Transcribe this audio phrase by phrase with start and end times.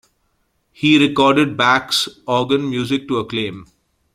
[0.71, 3.67] He recorded Bach's organ music to acclaim.